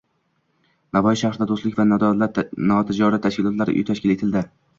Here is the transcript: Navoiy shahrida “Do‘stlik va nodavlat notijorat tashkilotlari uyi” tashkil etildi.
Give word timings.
Navoiy 0.97 1.19
shahrida 1.21 1.47
“Do‘stlik 1.51 1.77
va 1.81 1.85
nodavlat 1.89 2.41
notijorat 2.73 3.25
tashkilotlari 3.27 3.79
uyi” 3.79 3.87
tashkil 3.93 4.17
etildi. 4.17 4.45